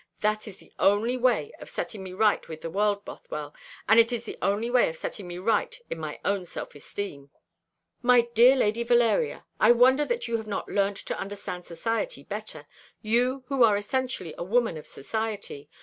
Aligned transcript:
That 0.21 0.47
is 0.47 0.57
the 0.57 0.73
only 0.79 1.15
way 1.15 1.53
of 1.59 1.69
setting 1.69 2.01
me 2.01 2.11
right 2.13 2.47
with 2.47 2.61
the 2.61 2.71
world, 2.71 3.05
Bothwell; 3.05 3.53
and 3.87 3.99
it 3.99 4.11
is 4.11 4.23
the 4.23 4.35
only 4.41 4.67
way 4.67 4.89
of 4.89 4.95
setting 4.95 5.27
me 5.27 5.37
right 5.37 5.79
in 5.91 5.99
my 5.99 6.19
own 6.25 6.43
self 6.43 6.73
esteem." 6.73 7.29
"My 8.01 8.21
dear 8.33 8.55
Lady 8.55 8.81
Valeria, 8.81 9.45
I 9.59 9.69
wonder 9.73 10.03
that 10.05 10.27
you 10.27 10.37
have 10.37 10.47
not 10.47 10.67
learnt 10.67 10.97
to 10.97 11.19
understand 11.19 11.65
society 11.67 12.23
better 12.23 12.65
you, 13.03 13.43
who 13.45 13.61
are 13.61 13.77
essentially 13.77 14.33
a 14.39 14.43
woman 14.43 14.75
of 14.75 14.87
society. 14.87 15.69